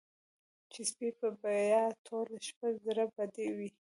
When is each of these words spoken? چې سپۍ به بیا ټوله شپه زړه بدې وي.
چې 0.71 0.81
سپۍ 0.89 1.09
به 1.19 1.29
بیا 1.43 1.83
ټوله 2.05 2.37
شپه 2.47 2.67
زړه 2.83 3.05
بدې 3.15 3.47
وي. 3.57 3.69